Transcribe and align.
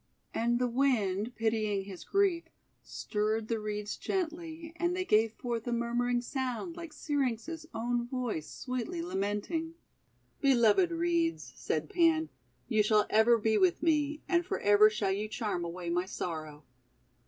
And 0.33 0.57
the 0.57 0.67
Wind, 0.67 1.35
pitying 1.35 1.83
his 1.83 2.03
grief, 2.03 2.45
stirred 2.81 3.49
the 3.49 3.59
Reeds 3.59 3.97
gently, 3.97 4.73
and 4.77 4.95
they 4.95 5.05
gave 5.05 5.33
forth 5.33 5.67
a 5.67 5.71
murmuring 5.71 6.21
sound 6.21 6.75
like 6.75 6.91
Syrinx' 6.91 7.67
own 7.71 8.07
voice 8.07 8.49
sweetly 8.49 9.03
lamenting. 9.03 9.75
'Beloved 10.39 10.89
Reeds," 10.89 11.53
said 11.55 11.87
Pan, 11.87 12.29
"you 12.67 12.81
shall 12.81 13.05
ever 13.11 13.37
be 13.37 13.59
with 13.59 13.83
me, 13.83 14.23
and 14.27 14.43
for 14.43 14.57
ever 14.61 14.89
shall 14.89 15.11
you 15.11 15.27
charm 15.27 15.63
away 15.63 15.91
my 15.91 16.05
sorrow." 16.07 16.63